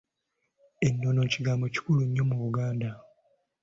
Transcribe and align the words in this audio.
Ennono 0.87 1.21
kigambo 1.31 1.65
kikulu 1.73 2.01
nnyo 2.05 2.23
mu 2.29 2.35
Buganda. 2.41 2.89